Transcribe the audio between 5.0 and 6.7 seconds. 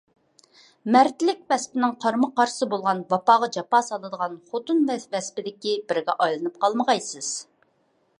ۋەسپىدىكى بىرىگە ئايلىنىپ